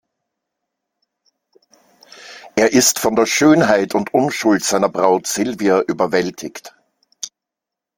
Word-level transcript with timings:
Er 2.55 2.73
ist 2.73 2.97
von 2.97 3.15
der 3.15 3.27
Schönheit 3.27 3.93
und 3.93 4.15
Unschuld 4.15 4.63
seiner 4.63 4.89
Braut 4.89 5.27
Silvia 5.27 5.81
überwältigt. 5.81 6.73